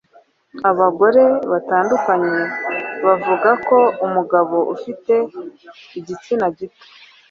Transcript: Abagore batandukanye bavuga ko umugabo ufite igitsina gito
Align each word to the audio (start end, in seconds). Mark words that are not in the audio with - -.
Abagore 0.69 1.23
batandukanye 1.51 2.37
bavuga 3.05 3.49
ko 3.67 3.77
umugabo 4.05 4.57
ufite 4.75 5.13
igitsina 5.99 6.45
gito 6.57 6.83